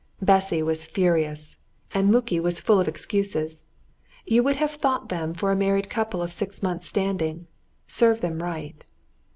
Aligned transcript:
Bessy 0.19 0.63
was 0.63 0.83
furious, 0.83 1.57
and 1.93 2.09
Muki 2.09 2.39
was 2.39 2.59
full 2.59 2.79
of 2.79 2.87
excuses; 2.87 3.61
you 4.25 4.41
would 4.41 4.55
have 4.55 4.81
taken 4.81 5.07
them 5.09 5.35
for 5.35 5.51
a 5.51 5.55
married 5.55 5.91
couple 5.91 6.23
of 6.23 6.31
six 6.33 6.63
months' 6.63 6.87
standing. 6.87 7.45
Serve 7.87 8.19
them 8.19 8.41
right! 8.41 8.83